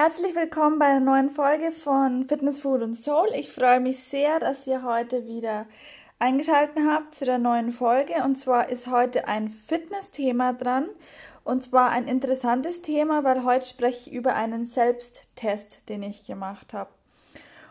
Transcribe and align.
Herzlich 0.00 0.36
willkommen 0.36 0.78
bei 0.78 0.84
einer 0.84 1.00
neuen 1.00 1.28
Folge 1.28 1.72
von 1.72 2.28
Fitness, 2.28 2.60
Food 2.60 2.82
und 2.82 2.94
Soul. 2.94 3.30
Ich 3.34 3.50
freue 3.50 3.80
mich 3.80 3.98
sehr, 3.98 4.38
dass 4.38 4.64
ihr 4.68 4.84
heute 4.84 5.26
wieder 5.26 5.66
eingeschaltet 6.20 6.78
habt 6.86 7.16
zu 7.16 7.24
der 7.24 7.38
neuen 7.38 7.72
Folge. 7.72 8.22
Und 8.22 8.36
zwar 8.36 8.68
ist 8.68 8.86
heute 8.86 9.26
ein 9.26 9.48
Fitness-Thema 9.48 10.52
dran. 10.52 10.86
Und 11.42 11.64
zwar 11.64 11.90
ein 11.90 12.06
interessantes 12.06 12.80
Thema, 12.80 13.24
weil 13.24 13.42
heute 13.42 13.66
spreche 13.66 14.08
ich 14.08 14.12
über 14.14 14.36
einen 14.36 14.64
Selbsttest, 14.64 15.88
den 15.88 16.04
ich 16.04 16.22
gemacht 16.22 16.74
habe. 16.74 16.90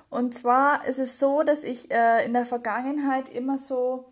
Und 0.10 0.36
zwar 0.36 0.86
ist 0.86 1.00
es 1.00 1.20
so, 1.20 1.44
dass 1.44 1.64
ich 1.64 1.92
äh, 1.92 2.26
in 2.26 2.34
der 2.34 2.46
Vergangenheit 2.46 3.30
immer 3.30 3.58
so 3.58 4.04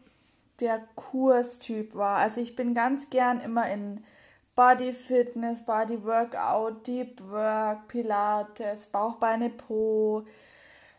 der 0.61 0.79
Kurstyp 0.95 1.93
war. 1.95 2.19
Also 2.19 2.39
ich 2.39 2.55
bin 2.55 2.73
ganz 2.73 3.09
gern 3.09 3.41
immer 3.41 3.69
in 3.69 4.05
Body 4.55 4.93
Fitness, 4.93 5.65
Body 5.65 6.01
Workout, 6.03 6.87
Deep 6.87 7.21
Work, 7.29 7.89
Pilates, 7.89 8.85
Bauchbeine 8.87 9.49
Po, 9.49 10.25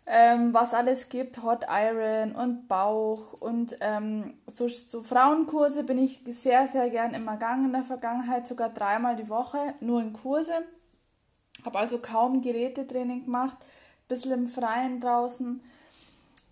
ähm, 0.05 0.53
was 0.53 0.75
alles 0.75 1.09
gibt, 1.09 1.43
Hot 1.43 1.65
Iron 1.69 2.33
und 2.33 2.69
Bauch 2.69 3.33
und 3.41 3.77
ähm, 3.81 4.35
so, 4.55 4.69
so 4.69 5.03
Frauenkurse 5.03 5.85
bin 5.85 5.97
ich 5.99 6.21
sehr, 6.29 6.69
sehr 6.69 6.91
gern 6.91 7.15
immer 7.15 7.33
gegangen 7.33 7.67
in 7.67 7.73
der 7.73 7.83
Vergangenheit, 7.83 8.47
sogar 8.47 8.69
dreimal 8.69 9.17
die 9.17 9.29
Woche, 9.31 9.75
nur 9.81 10.03
in 10.03 10.13
Kurse. 10.13 10.63
Habe 11.65 11.79
also 11.79 11.99
kaum 11.99 12.43
Gerätetraining 12.43 13.25
gemacht, 13.25 13.57
ein 13.59 14.09
bisschen 14.09 14.33
im 14.33 14.49
Freien 14.49 15.01
draußen 15.01 15.63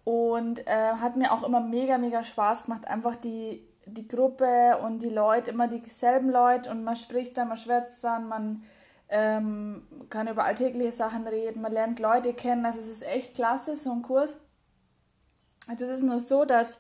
und 0.05 0.67
äh, 0.67 0.95
hat 0.95 1.17
mir 1.17 1.33
auch 1.33 1.43
immer 1.43 1.61
mega, 1.61 1.99
mega 1.99 2.25
Spaß 2.25 2.65
gemacht, 2.65 2.89
einfach 2.89 3.15
die 3.15 3.63
die 3.87 4.09
Gruppe 4.09 4.79
und 4.83 5.01
die 5.01 5.11
Leute, 5.11 5.51
immer 5.51 5.69
dieselben 5.69 6.31
Leute 6.31 6.71
und 6.71 6.85
man 6.85 6.97
spricht 6.97 7.37
dann, 7.37 7.49
man 7.49 7.59
schwätzt 7.59 8.03
dann, 8.05 8.29
man 8.29 8.65
ähm, 9.09 9.87
kann 10.11 10.29
über 10.29 10.45
alltägliche 10.45 10.93
Sachen 10.93 11.27
reden, 11.27 11.63
man 11.63 11.73
lernt 11.73 12.01
Leute 12.01 12.33
kennen, 12.35 12.65
also 12.67 12.79
es 12.79 12.89
ist 12.89 13.07
echt 13.07 13.35
klasse, 13.35 13.77
so 13.77 13.93
ein 13.93 14.03
Kurs. 14.03 14.41
Das 15.79 15.89
ist 15.89 16.03
nur 16.03 16.21
so, 16.21 16.45
dass 16.45 16.79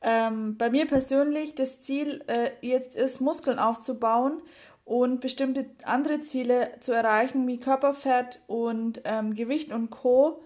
ähm, 0.00 0.56
bei 0.56 0.70
mir 0.70 0.86
persönlich 0.86 1.54
das 1.54 1.80
Ziel 1.82 2.22
äh, 2.26 2.50
jetzt 2.60 2.96
ist, 2.96 3.20
Muskeln 3.20 3.58
aufzubauen 3.58 4.42
und 4.84 5.20
bestimmte 5.20 5.66
andere 5.84 6.22
Ziele 6.22 6.70
zu 6.80 6.92
erreichen, 6.92 7.46
wie 7.48 7.58
Körperfett 7.58 8.40
und 8.46 9.02
ähm, 9.04 9.34
Gewicht 9.34 9.72
und 9.72 9.90
Co. 9.90 10.42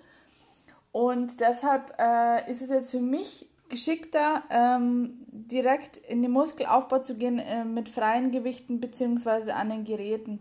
Und 0.93 1.41
deshalb 1.41 1.95
äh, 1.99 2.51
ist 2.51 2.63
es 2.63 2.71
jetzt 2.71 2.91
für 2.91 3.01
mich 3.01 3.49
geschickter, 3.69 4.43
ähm, 4.51 5.20
direkt 5.33 5.97
in 5.97 6.23
den 6.23 6.33
Muskelaufbau 6.33 6.99
zu 6.99 7.17
gehen 7.17 7.39
äh, 7.39 7.65
mit 7.65 7.89
freien 7.89 8.31
Gewichten 8.31 8.81
bzw. 8.81 9.53
an 9.53 9.71
den 9.71 9.85
Geräten. 9.85 10.41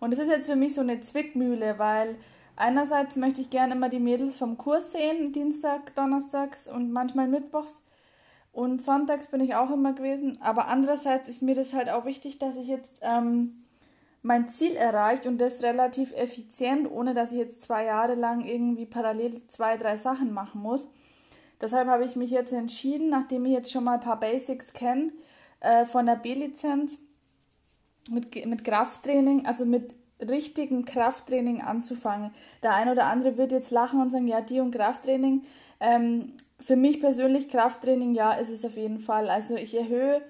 Und 0.00 0.12
das 0.12 0.20
ist 0.20 0.28
jetzt 0.28 0.50
für 0.50 0.56
mich 0.56 0.74
so 0.74 0.80
eine 0.80 1.00
Zwickmühle, 1.00 1.78
weil 1.78 2.16
einerseits 2.56 3.16
möchte 3.16 3.40
ich 3.40 3.50
gerne 3.50 3.74
immer 3.74 3.88
die 3.88 4.00
Mädels 4.00 4.38
vom 4.38 4.58
Kurs 4.58 4.92
sehen, 4.92 5.32
Dienstag, 5.32 5.94
Donnerstags 5.94 6.68
und 6.68 6.92
manchmal 6.92 7.28
Mittwochs. 7.28 7.86
Und 8.52 8.80
sonntags 8.80 9.28
bin 9.28 9.40
ich 9.40 9.56
auch 9.56 9.70
immer 9.70 9.92
gewesen. 9.94 10.38
Aber 10.40 10.68
andererseits 10.68 11.28
ist 11.28 11.42
mir 11.42 11.54
das 11.54 11.74
halt 11.74 11.88
auch 11.90 12.04
wichtig, 12.04 12.38
dass 12.38 12.56
ich 12.56 12.68
jetzt 12.68 13.00
ähm, 13.02 13.64
mein 14.22 14.48
Ziel 14.48 14.76
erreiche 14.76 15.28
und 15.28 15.38
das 15.38 15.62
relativ 15.62 16.12
effizient, 16.12 16.90
ohne 16.90 17.14
dass 17.14 17.32
ich 17.32 17.38
jetzt 17.38 17.62
zwei 17.62 17.84
Jahre 17.84 18.14
lang 18.14 18.42
irgendwie 18.42 18.86
parallel 18.86 19.42
zwei, 19.48 19.76
drei 19.76 19.96
Sachen 19.96 20.32
machen 20.32 20.62
muss. 20.62 20.86
Deshalb 21.60 21.88
habe 21.88 22.04
ich 22.04 22.16
mich 22.16 22.30
jetzt 22.30 22.52
entschieden, 22.52 23.08
nachdem 23.08 23.44
ich 23.44 23.52
jetzt 23.52 23.72
schon 23.72 23.84
mal 23.84 23.94
ein 23.94 24.00
paar 24.00 24.20
Basics 24.20 24.72
kenne, 24.72 25.12
äh, 25.60 25.84
von 25.86 26.06
der 26.06 26.16
B-Lizenz 26.16 26.98
mit, 28.10 28.46
mit 28.46 28.64
Krafttraining, 28.64 29.46
also 29.46 29.64
mit 29.64 29.94
richtigem 30.20 30.84
Krafttraining 30.84 31.60
anzufangen. 31.60 32.32
Der 32.62 32.74
eine 32.74 32.92
oder 32.92 33.06
andere 33.06 33.36
wird 33.36 33.52
jetzt 33.52 33.70
lachen 33.70 34.00
und 34.00 34.10
sagen, 34.10 34.28
ja, 34.28 34.40
die 34.40 34.60
und 34.60 34.74
Krafttraining. 34.74 35.42
Ähm, 35.80 36.34
für 36.60 36.76
mich 36.76 37.00
persönlich 37.00 37.48
Krafttraining, 37.48 38.14
ja, 38.14 38.32
ist 38.32 38.50
es 38.50 38.64
auf 38.64 38.76
jeden 38.76 38.98
Fall. 38.98 39.28
Also 39.28 39.56
ich 39.56 39.76
erhöhe, 39.76 40.22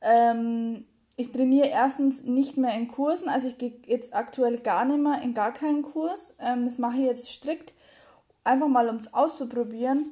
ähm, 0.00 0.84
ich 1.16 1.32
trainiere 1.32 1.68
erstens 1.68 2.24
nicht 2.24 2.56
mehr 2.56 2.74
in 2.74 2.88
Kursen, 2.88 3.28
also 3.28 3.46
ich 3.46 3.58
gehe 3.58 3.74
jetzt 3.86 4.14
aktuell 4.14 4.58
gar 4.58 4.84
nicht 4.84 4.98
mehr 4.98 5.22
in 5.22 5.34
gar 5.34 5.52
keinen 5.52 5.82
Kurs. 5.82 6.34
Ähm, 6.40 6.64
das 6.64 6.78
mache 6.78 6.98
ich 6.98 7.04
jetzt 7.04 7.30
strikt, 7.30 7.74
einfach 8.42 8.68
mal 8.68 8.88
um 8.88 8.96
es 8.96 9.14
auszuprobieren 9.14 10.10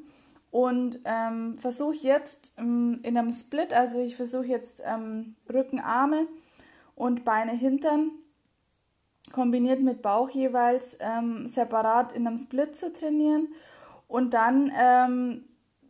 und 0.52 1.00
ähm, 1.06 1.56
versuche 1.58 1.96
jetzt 1.96 2.52
ähm, 2.58 3.00
in 3.02 3.18
einem 3.18 3.32
Split, 3.32 3.72
also 3.72 3.98
ich 3.98 4.14
versuche 4.16 4.44
jetzt 4.44 4.82
ähm, 4.84 5.34
Rücken, 5.52 5.80
Arme 5.80 6.28
und 6.94 7.24
Beine, 7.24 7.50
Hintern 7.52 8.10
kombiniert 9.32 9.80
mit 9.80 10.02
Bauch 10.02 10.28
jeweils 10.28 10.98
ähm, 11.00 11.48
separat 11.48 12.12
in 12.12 12.26
einem 12.26 12.36
Split 12.36 12.76
zu 12.76 12.92
trainieren 12.92 13.48
und 14.08 14.34
dann 14.34 14.70
ähm, 14.78 15.46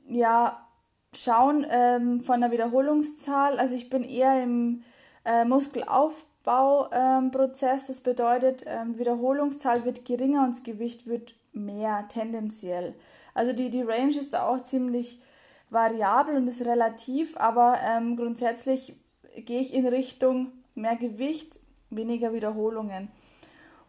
ja 0.09 0.65
schauen 1.13 1.67
ähm, 1.69 2.21
von 2.21 2.41
der 2.41 2.53
Wiederholungszahl. 2.53 3.59
Also 3.59 3.75
ich 3.75 3.91
bin 3.91 4.05
eher 4.05 4.45
im 4.45 4.85
äh, 5.25 5.45
Muskelaufbauprozess. 5.45 7.89
das 7.89 8.01
bedeutet, 8.01 8.65
Wiederholungszahl 8.95 9.85
wird 9.85 10.05
geringer 10.05 10.45
und 10.45 10.51
das 10.51 10.63
Gewicht 10.63 11.09
wird 11.09 11.35
mehr 11.53 12.07
tendenziell. 12.09 12.95
Also 13.35 13.53
die, 13.53 13.71
die 13.71 13.83
Range 13.83 14.17
ist 14.17 14.35
da 14.35 14.47
auch 14.47 14.63
ziemlich 14.63 15.21
variabel 15.71 16.37
und 16.37 16.47
ist 16.47 16.65
relativ, 16.65 17.37
aber 17.37 17.77
ähm, 17.83 18.17
grundsätzlich 18.17 18.95
gehe 19.37 19.61
ich 19.61 19.73
in 19.73 19.87
Richtung 19.87 20.53
mehr 20.75 20.97
Gewicht, 20.97 21.59
weniger 21.91 22.33
Wiederholungen. 22.33 23.09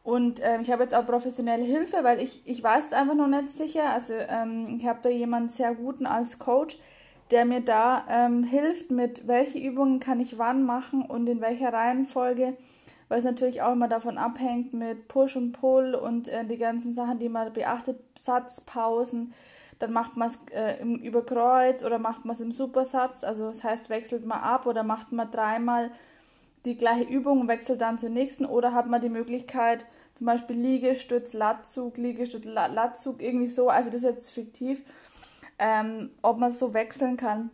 Und 0.04 0.42
ähm, 0.44 0.62
ich 0.62 0.72
habe 0.72 0.84
jetzt 0.84 0.96
auch 0.96 1.06
professionelle 1.06 1.64
Hilfe, 1.64 2.04
weil 2.04 2.22
ich, 2.22 2.42
ich 2.46 2.62
weiß 2.62 2.88
es 2.88 2.94
einfach 2.94 3.16
noch 3.16 3.28
nicht 3.28 3.50
sicher. 3.50 3.90
Also 3.92 4.14
ähm, 4.14 4.78
ich 4.78 4.86
habe 4.86 5.00
da 5.02 5.10
jemanden 5.10 5.50
sehr 5.50 5.74
guten 5.74 6.06
als 6.06 6.40
Coach, 6.40 6.78
der 7.32 7.46
mir 7.46 7.62
da 7.62 8.06
ähm, 8.10 8.44
hilft, 8.44 8.92
mit 8.92 9.28
welche 9.28 9.60
Übungen 9.60 10.02
kann 10.02 10.20
ich 10.20 10.38
wann 10.38 10.66
machen 10.66 11.04
und 11.04 11.28
in 11.28 11.40
welcher 11.40 11.72
Reihenfolge 11.72 12.58
weil 13.10 13.20
es 13.20 13.26
natürlich 13.26 13.62
auch 13.62 13.74
immer 13.74 13.88
davon 13.88 14.18
abhängt 14.18 14.74
mit 14.74 15.08
Push 15.08 15.36
und 15.36 15.54
Pull 15.54 15.96
und 15.96 16.28
äh, 16.28 16.46
die 16.46 16.58
ganzen 16.58 16.94
Sachen, 16.94 17.20
die 17.20 17.30
man 17.30 17.54
beachtet, 17.54 18.00
Satzpausen. 18.20 19.34
Dann 19.80 19.92
macht 19.92 20.18
man 20.18 20.30
es 20.30 20.40
äh, 20.52 20.80
im 20.82 20.96
Überkreuz 20.96 21.84
oder 21.84 22.00
macht 22.00 22.26
man 22.26 22.36
es 22.36 22.42
im 22.42 22.52
Supersatz, 22.52 23.24
also 23.24 23.48
das 23.48 23.64
heißt, 23.64 23.90
wechselt 23.90 24.26
man 24.26 24.40
ab 24.40 24.66
oder 24.66 24.84
macht 24.84 25.12
man 25.12 25.30
dreimal 25.30 25.92
die 26.66 26.78
gleiche 26.78 27.04
Übung 27.04 27.42
und 27.42 27.48
wechselt 27.48 27.82
dann 27.82 27.98
zur 27.98 28.10
nächsten 28.10 28.46
oder 28.46 28.74
hat 28.74 28.88
man 28.88 29.02
die 29.02 29.10
Möglichkeit, 29.10 29.86
zum 30.14 30.28
Beispiel 30.28 30.56
Liegestütz, 30.56 31.34
Latzug, 31.34 31.98
Liegestütz, 31.98 32.46
Latzug, 32.46 33.22
irgendwie 33.22 33.48
so, 33.48 33.70
also 33.70 33.90
das 33.90 34.04
ist 34.04 34.10
jetzt 34.10 34.30
fiktiv, 34.30 34.82
ähm, 35.60 36.12
ob 36.22 36.38
man 36.38 36.52
so 36.52 36.74
wechseln 36.74 37.18
kann. 37.18 37.50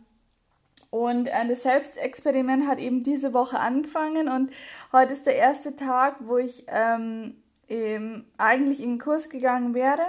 Und 0.90 1.28
äh, 1.28 1.46
das 1.46 1.62
Selbstexperiment 1.62 2.66
hat 2.66 2.80
eben 2.80 3.02
diese 3.02 3.32
Woche 3.32 3.58
angefangen 3.58 4.28
und 4.28 4.50
heute 4.92 5.14
ist 5.14 5.26
der 5.26 5.36
erste 5.36 5.76
Tag, 5.76 6.16
wo 6.20 6.38
ich 6.38 6.66
ähm, 6.66 7.36
eben 7.68 8.26
eigentlich 8.38 8.82
in 8.82 8.94
den 8.94 8.98
Kurs 8.98 9.28
gegangen 9.28 9.72
wäre 9.72 10.02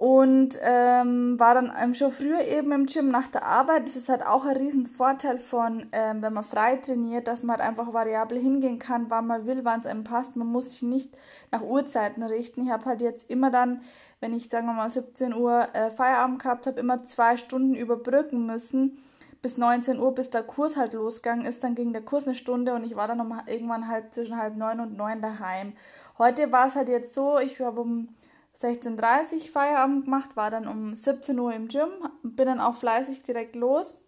und 0.00 0.58
ähm, 0.62 1.38
war 1.38 1.54
dann 1.54 1.94
schon 1.94 2.12
früher 2.12 2.40
eben 2.40 2.70
im 2.72 2.86
Gym 2.86 3.08
nach 3.08 3.28
der 3.28 3.44
Arbeit. 3.44 3.86
Das 3.86 3.96
ist 3.96 4.08
halt 4.08 4.24
auch 4.24 4.46
ein 4.46 4.56
riesen 4.56 4.86
Vorteil 4.86 5.38
von, 5.38 5.86
ähm, 5.92 6.22
wenn 6.22 6.32
man 6.32 6.44
frei 6.44 6.76
trainiert, 6.76 7.28
dass 7.28 7.42
man 7.42 7.58
halt 7.58 7.68
einfach 7.68 7.92
variabel 7.92 8.38
hingehen 8.38 8.78
kann, 8.78 9.10
wann 9.10 9.26
man 9.26 9.44
will, 9.46 9.64
wann 9.64 9.80
es 9.80 9.86
einem 9.86 10.04
passt. 10.04 10.36
Man 10.36 10.46
muss 10.46 10.70
sich 10.70 10.82
nicht 10.82 11.14
nach 11.50 11.62
Uhrzeiten 11.62 12.22
richten. 12.22 12.64
Ich 12.64 12.72
habe 12.72 12.86
halt 12.86 13.02
jetzt 13.02 13.28
immer 13.28 13.50
dann, 13.50 13.82
wenn 14.20 14.32
ich 14.32 14.48
sagen 14.48 14.66
wir 14.68 14.72
mal 14.72 14.88
17 14.88 15.34
Uhr 15.34 15.66
äh, 15.74 15.90
Feierabend 15.90 16.40
gehabt 16.40 16.66
habe, 16.66 16.80
immer 16.80 17.04
zwei 17.04 17.36
Stunden 17.36 17.74
überbrücken 17.74 18.46
müssen 18.46 18.96
bis 19.42 19.56
19 19.56 19.98
Uhr, 19.98 20.14
bis 20.14 20.30
der 20.30 20.42
Kurs 20.42 20.76
halt 20.76 20.92
losgegangen 20.92 21.46
ist. 21.46 21.64
Dann 21.64 21.74
ging 21.74 21.92
der 21.92 22.02
Kurs 22.02 22.26
eine 22.26 22.34
Stunde 22.34 22.74
und 22.74 22.84
ich 22.84 22.96
war 22.96 23.08
dann 23.08 23.20
um, 23.20 23.40
irgendwann 23.46 23.88
halt 23.88 24.14
zwischen 24.14 24.36
halb 24.36 24.56
neun 24.56 24.80
und 24.80 24.96
neun 24.96 25.22
daheim. 25.22 25.74
Heute 26.18 26.52
war 26.52 26.66
es 26.66 26.76
halt 26.76 26.88
jetzt 26.88 27.14
so, 27.14 27.38
ich 27.38 27.60
habe 27.60 27.80
um 27.80 28.08
16.30 28.60 29.34
Uhr 29.34 29.40
Feierabend 29.52 30.04
gemacht, 30.04 30.36
war 30.36 30.50
dann 30.50 30.68
um 30.68 30.94
17 30.94 31.38
Uhr 31.38 31.54
im 31.54 31.68
Gym, 31.68 31.88
bin 32.22 32.46
dann 32.46 32.60
auch 32.60 32.74
fleißig 32.74 33.22
direkt 33.22 33.56
los 33.56 33.98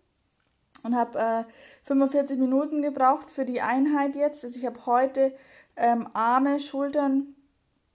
und 0.83 0.95
habe 0.95 1.19
äh, 1.19 1.45
45 1.85 2.39
Minuten 2.39 2.83
gebraucht 2.83 3.31
für 3.31 3.45
die 3.45 3.63
Einheit 3.63 4.15
jetzt. 4.15 4.45
Also 4.45 4.59
ich 4.59 4.67
habe 4.67 4.85
heute 4.85 5.35
ähm, 5.77 6.09
Arme, 6.13 6.61
Schultern 6.61 7.35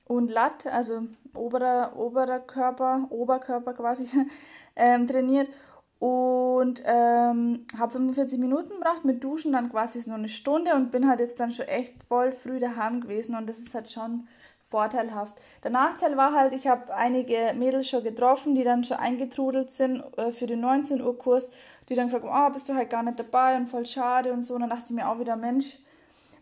und 0.06 0.32
Latt, 0.32 0.66
also 0.66 1.04
oberer, 1.34 1.96
oberer 1.96 2.40
Körper, 2.40 3.06
Oberkörper 3.10 3.74
quasi, 3.74 4.08
ähm, 4.76 5.06
trainiert 5.08 5.50
und 6.00 6.84
ähm, 6.86 7.66
habe 7.78 7.94
45 7.94 8.38
Minuten 8.38 8.70
gebraucht 8.70 9.04
mit 9.04 9.24
Duschen, 9.24 9.54
dann 9.54 9.72
quasi 9.72 9.98
ist 9.98 10.08
nur 10.08 10.18
eine 10.18 10.30
Stunde 10.30 10.76
und 10.76 10.92
bin 10.92 11.08
halt 11.08 11.20
jetzt 11.20 11.40
dann 11.40 11.52
schon 11.52 11.68
echt 11.68 12.04
voll 12.04 12.32
früh 12.32 12.60
daheim 12.60 13.02
gewesen 13.02 13.36
und 13.36 13.50
das 13.50 13.60
ist 13.60 13.74
halt 13.74 13.92
schon 13.92 14.28
vorteilhaft. 14.70 15.40
Der 15.64 15.72
Nachteil 15.72 16.18
war 16.18 16.34
halt, 16.34 16.54
ich 16.54 16.68
habe 16.68 16.94
einige 16.94 17.54
Mädels 17.58 17.90
schon 17.90 18.04
getroffen, 18.04 18.54
die 18.54 18.64
dann 18.64 18.84
schon 18.84 18.98
eingetrudelt 18.98 19.72
sind 19.72 20.04
äh, 20.18 20.32
für 20.32 20.46
den 20.46 20.60
19 20.60 21.02
Uhr 21.02 21.18
Kurs, 21.18 21.52
die 21.90 21.96
dann 21.96 22.08
gefragt 22.08 22.26
haben, 22.26 22.52
oh, 22.52 22.54
bist 22.54 22.68
du 22.68 22.76
halt 22.76 22.90
gar 22.90 23.04
nicht 23.04 23.20
dabei 23.20 23.56
und 23.56 23.68
voll 23.68 23.86
schade 23.86 24.34
und 24.34 24.44
so. 24.44 24.56
Und 24.56 24.62
dann 24.62 24.70
dachte 24.70 24.86
ich 24.88 24.92
mir 24.92 25.08
auch 25.08 25.20
wieder, 25.20 25.38
Mensch, 25.38 25.80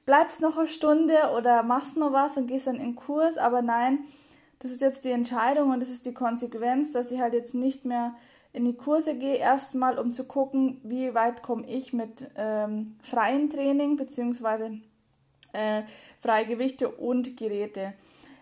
bleibst 0.05 0.41
noch 0.41 0.57
eine 0.57 0.67
Stunde 0.67 1.15
oder 1.37 1.63
machst 1.63 1.97
noch 1.97 2.13
was 2.13 2.35
und 2.35 2.47
gehst 2.47 2.67
dann 2.67 2.75
in 2.75 2.81
den 2.81 2.95
Kurs, 2.95 3.37
aber 3.37 3.61
nein, 3.61 3.99
das 4.59 4.71
ist 4.71 4.81
jetzt 4.81 5.03
die 5.03 5.11
Entscheidung 5.11 5.71
und 5.71 5.81
das 5.81 5.89
ist 5.89 6.05
die 6.05 6.13
Konsequenz, 6.13 6.91
dass 6.91 7.11
ich 7.11 7.19
halt 7.19 7.33
jetzt 7.33 7.53
nicht 7.53 7.85
mehr 7.85 8.15
in 8.55 8.65
die 8.65 8.75
Kurse 8.77 9.15
gehe, 9.15 9.35
erstmal 9.35 9.99
um 9.99 10.13
zu 10.13 10.25
gucken, 10.25 10.79
wie 10.83 11.13
weit 11.13 11.43
komme 11.43 11.67
ich 11.67 11.93
mit 11.93 12.29
ähm, 12.35 12.95
freiem 13.01 13.49
Training 13.49 13.97
bzw. 13.97 14.79
Äh, 15.53 15.83
freie 16.19 16.45
Gewichte 16.45 16.89
und 16.89 17.37
Geräte. 17.37 17.93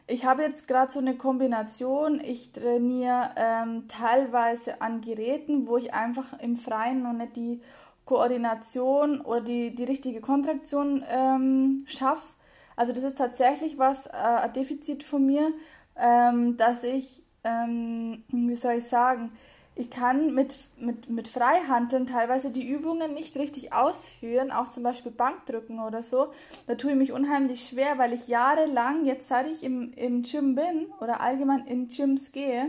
Ich 0.06 0.26
habe 0.26 0.44
jetzt 0.44 0.68
gerade 0.68 0.92
so 0.92 1.00
eine 1.00 1.16
Kombination. 1.16 2.20
Ich 2.20 2.52
trainiere 2.52 3.30
ähm, 3.38 3.88
teilweise 3.88 4.82
an 4.82 5.02
Geräten, 5.02 5.68
wo 5.68 5.78
ich 5.78 5.94
einfach 5.94 6.40
im 6.40 6.58
Freien 6.58 7.04
noch 7.04 7.14
nicht 7.14 7.36
die 7.36 7.62
Koordination 8.06 9.22
oder 9.22 9.42
die, 9.42 9.74
die 9.74 9.86
richtige 9.86 10.20
Kontraktion 10.20 11.04
ähm, 11.10 11.86
schaffe. 11.88 12.34
Also 12.76 12.92
das 12.92 13.04
ist 13.04 13.18
tatsächlich 13.18 13.78
was, 13.78 14.08
äh, 14.08 14.12
ein 14.12 14.54
Defizit 14.54 15.04
von 15.04 15.26
mir, 15.26 15.52
ähm, 15.96 16.58
dass 16.58 16.84
ich, 16.84 17.24
ähm, 17.44 18.24
wie 18.28 18.56
soll 18.56 18.74
ich 18.74 18.86
sagen, 18.86 19.32
ich 19.76 19.90
kann 19.90 20.36
mit, 20.36 20.56
mit, 20.78 21.10
mit 21.10 21.28
Freihandeln 21.28 22.06
teilweise 22.06 22.52
die 22.52 22.68
Übungen 22.68 23.14
nicht 23.16 23.36
richtig 23.38 23.74
ausführen, 23.74 24.52
auch 24.52 24.70
zum 24.70 24.84
Beispiel 24.84 25.12
Bankdrücken 25.12 25.80
oder 25.80 26.04
so. 26.04 26.32
Da 26.68 26.76
tue 26.76 26.92
ich 26.92 26.98
mich 26.98 27.12
unheimlich 27.12 27.68
schwer, 27.68 27.98
weil 27.98 28.14
ich 28.14 28.28
jahrelang, 28.28 29.06
jetzt 29.06 29.28
seit 29.28 29.48
ich 29.48 29.64
im, 29.64 29.92
im 29.94 30.22
Gym 30.22 30.54
bin 30.54 30.88
oder 31.02 31.22
allgemein 31.22 31.66
in 31.66 31.88
Gyms 31.88 32.32
gehe, 32.32 32.68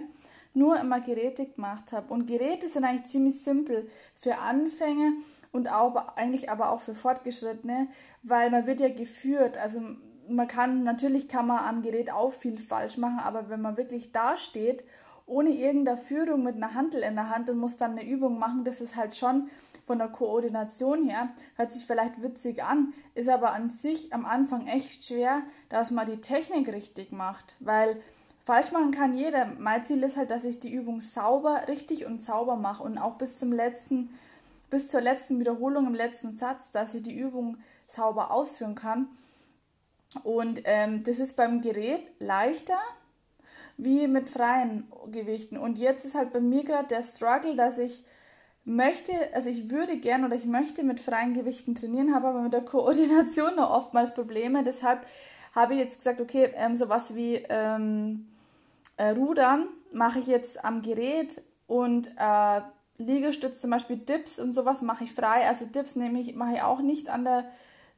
nur 0.55 0.79
immer 0.81 1.01
Geräte 1.01 1.45
gemacht 1.47 1.93
habe. 1.93 2.13
Und 2.13 2.27
Geräte 2.27 2.69
sind 2.69 2.85
eigentlich 2.85 3.07
ziemlich 3.07 3.43
simpel 3.43 3.91
für 4.15 4.39
Anfänger 4.39 5.13
und 5.53 5.71
auch 5.71 6.17
eigentlich 6.17 6.49
aber 6.51 6.71
auch 6.71 6.81
für 6.81 6.95
Fortgeschrittene, 6.95 7.89
weil 8.23 8.51
man 8.51 8.67
wird 8.67 8.81
ja 8.81 8.89
geführt. 8.89 9.59
Also 9.59 9.83
man 10.29 10.49
kann, 10.49 10.85
natürlich 10.85 11.29
kann 11.29 11.47
man 11.47 11.59
am 11.59 11.83
Gerät 11.83 12.11
auch 12.11 12.33
viel 12.33 12.57
falsch 12.57 12.97
machen, 12.97 13.19
aber 13.19 13.51
wenn 13.51 13.61
man 13.61 13.77
wirklich 13.77 14.11
da 14.13 14.39
steht 14.39 14.85
ohne 15.27 15.51
irgendeine 15.51 15.97
Führung 15.97 16.43
mit 16.43 16.57
einer 16.57 16.75
Handel 16.75 17.01
in 17.01 17.15
der 17.15 17.31
Hand 17.31 17.49
und 17.49 17.59
muss 17.59 17.77
dann 17.77 17.93
eine 17.93 18.07
Übung 18.07 18.39
machen. 18.39 18.65
Das 18.65 18.81
ist 18.81 18.97
halt 18.97 19.17
schon 19.17 19.49
von 19.87 19.99
der 19.99 20.09
Koordination 20.09 21.09
her, 21.09 21.29
hört 21.57 21.73
sich 21.73 21.87
vielleicht 21.87 22.23
witzig 22.23 22.63
an, 22.63 22.93
ist 23.15 23.29
aber 23.29 23.53
an 23.53 23.71
sich 23.71 24.13
am 24.13 24.25
Anfang 24.25 24.67
echt 24.67 25.05
schwer, 25.05 25.43
dass 25.69 25.91
man 25.91 26.07
die 26.07 26.21
Technik 26.21 26.73
richtig 26.73 27.13
macht, 27.13 27.57
weil 27.61 28.01
falsch 28.45 28.73
machen 28.73 28.91
kann 28.91 29.17
jeder. 29.17 29.47
Mein 29.59 29.85
Ziel 29.85 30.03
ist 30.03 30.17
halt, 30.17 30.31
dass 30.31 30.45
ich 30.45 30.61
die 30.61 30.73
Übung 30.73 31.01
sauber, 31.01 31.69
richtig 31.69 32.07
und 32.07 32.23
sauber 32.23 32.57
mache 32.57 32.83
und 32.83 32.99
auch 32.99 33.17
bis 33.17 33.39
zum 33.39 33.53
letzten, 33.53 34.11
bis 34.71 34.89
zur 34.89 35.01
letzten 35.01 35.39
Wiederholung 35.39 35.87
im 35.87 35.95
letzten 35.95 36.37
Satz, 36.37 36.71
dass 36.71 36.95
ich 36.95 37.03
die 37.03 37.17
Übung 37.19 37.59
sauber 37.87 38.31
ausführen 38.31 38.75
kann. 38.75 39.09
Und 40.23 40.63
ähm, 40.65 41.03
das 41.03 41.19
ist 41.19 41.37
beim 41.37 41.61
Gerät 41.61 42.11
leichter, 42.21 42.79
wie 43.77 44.07
mit 44.07 44.29
freien 44.29 44.91
Gewichten. 45.11 45.57
Und 45.57 45.79
jetzt 45.79 46.05
ist 46.05 46.15
halt 46.15 46.33
bei 46.33 46.41
mir 46.41 46.65
gerade 46.65 46.89
der 46.89 47.03
Struggle, 47.03 47.57
dass 47.57 47.79
ich 47.79 48.05
möchte, 48.65 49.13
also 49.35 49.49
ich 49.49 49.71
würde 49.71 49.99
gern 49.99 50.25
oder 50.25 50.37
ich 50.37 50.47
möchte 50.47 50.83
mit 50.83 51.01
freien 51.01 51.35
Gewichten 51.35 51.75
trainieren, 51.75 52.15
habe 52.15 52.29
aber 52.29 52.43
mit 52.43 52.53
der 52.53 52.63
Koordination 52.63 53.57
noch 53.57 53.71
oftmals 53.71 54.15
Probleme. 54.15 54.65
Deshalb 54.65 55.07
habe 55.55 55.75
ich 55.75 55.81
jetzt 55.81 55.99
gesagt, 55.99 56.21
okay, 56.21 56.51
ähm, 56.55 56.77
sowas 56.77 57.15
wie 57.15 57.45
ähm, 57.49 58.27
äh, 58.97 59.11
Rudern 59.11 59.69
mache 59.93 60.19
ich 60.19 60.27
jetzt 60.27 60.65
am 60.65 60.83
Gerät 60.83 61.41
und 61.67 62.11
äh, 62.19 62.61
Liegestütz, 62.99 63.61
zum 63.61 63.71
Beispiel 63.71 63.97
Dips 63.97 64.39
und 64.39 64.53
sowas 64.53 64.83
mache 64.83 65.05
ich 65.05 65.13
frei. 65.13 65.47
Also 65.47 65.67
Dips 65.67 65.97
nehme 65.97 66.21
ich, 66.21 66.35
mache 66.35 66.55
ich 66.55 66.63
auch 66.63 66.81
nicht 66.81 67.09
an 67.09 67.25
der 67.25 67.45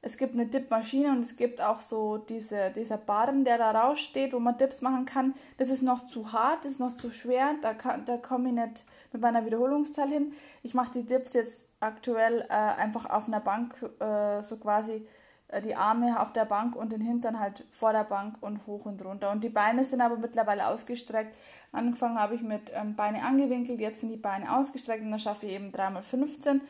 es 0.02 0.16
gibt 0.16 0.34
eine 0.34 0.46
Dip-Maschine 0.46 1.10
und 1.10 1.20
es 1.20 1.36
gibt 1.36 1.60
auch 1.60 1.80
so 1.80 2.18
diese, 2.18 2.70
dieser 2.70 2.96
Barren, 2.96 3.44
der 3.44 3.58
da 3.58 3.72
raussteht, 3.72 4.32
wo 4.32 4.38
man 4.38 4.56
Dips 4.56 4.82
machen 4.82 5.04
kann. 5.04 5.34
Das 5.58 5.68
ist 5.68 5.82
noch 5.82 6.06
zu 6.06 6.32
hart, 6.32 6.64
ist 6.64 6.80
noch 6.80 6.94
zu 6.94 7.10
schwer, 7.10 7.54
da, 7.62 7.74
da 7.74 8.16
komme 8.16 8.48
ich 8.48 8.54
nicht 8.54 8.84
mit 9.12 9.22
meiner 9.22 9.44
Wiederholungszahl 9.44 10.08
hin. 10.08 10.32
Ich 10.62 10.74
mache 10.74 10.92
die 10.92 11.06
Dips 11.06 11.32
jetzt 11.32 11.66
aktuell 11.80 12.42
äh, 12.48 12.52
einfach 12.52 13.10
auf 13.10 13.26
einer 13.26 13.40
Bank, 13.40 13.74
äh, 14.00 14.42
so 14.42 14.56
quasi 14.58 15.06
äh, 15.48 15.60
die 15.60 15.74
Arme 15.74 16.20
auf 16.20 16.32
der 16.32 16.44
Bank 16.44 16.76
und 16.76 16.92
den 16.92 17.00
Hintern 17.00 17.38
halt 17.38 17.64
vor 17.70 17.92
der 17.92 18.04
Bank 18.04 18.36
und 18.40 18.66
hoch 18.66 18.84
und 18.86 19.04
runter. 19.04 19.30
Und 19.30 19.44
die 19.44 19.48
Beine 19.48 19.84
sind 19.84 20.00
aber 20.00 20.16
mittlerweile 20.16 20.66
ausgestreckt. 20.68 21.36
Angefangen 21.72 22.18
habe 22.18 22.34
ich 22.34 22.42
mit 22.42 22.72
ähm, 22.74 22.94
Beine 22.94 23.22
angewinkelt, 23.22 23.80
jetzt 23.80 24.00
sind 24.00 24.10
die 24.10 24.16
Beine 24.16 24.56
ausgestreckt 24.56 25.02
und 25.02 25.10
dann 25.10 25.20
schaffe 25.20 25.46
ich 25.46 25.52
eben 25.54 25.72
3x15 25.72 26.60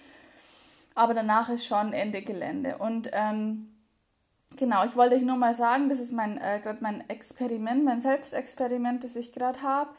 aber 0.97 1.15
danach 1.15 1.51
ist 1.51 1.67
schon 1.67 1.93
Ende 1.93 2.23
Gelände. 2.23 2.79
Und 2.79 3.11
ähm, 3.13 3.69
genau, 4.57 4.85
ich 4.85 4.97
wollte 4.97 5.15
euch 5.15 5.23
nur 5.23 5.37
mal 5.37 5.55
sagen, 5.55 5.89
das 5.89 6.01
ist 6.01 6.13
mein 6.13 6.39
äh, 6.39 6.59
gerade 6.61 6.79
mein 6.83 7.09
Experiment, 7.09 7.85
mein 7.85 8.01
Selbstexperiment, 8.01 9.05
das 9.05 9.15
ich 9.15 9.33
gerade 9.33 9.63
habe. 9.63 9.91